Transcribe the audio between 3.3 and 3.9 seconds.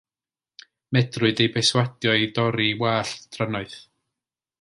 drannoeth.